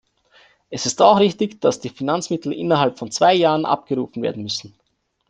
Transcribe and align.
Es 0.71 0.87
ist 0.87 0.99
auch 1.03 1.19
richtig, 1.19 1.61
dass 1.61 1.79
die 1.79 1.89
Finanzmittel 1.89 2.51
innerhalb 2.53 2.97
von 2.97 3.11
zwei 3.11 3.35
Jahren 3.35 3.65
abgerufen 3.67 4.23
werden 4.23 4.41
müssen. 4.41 4.73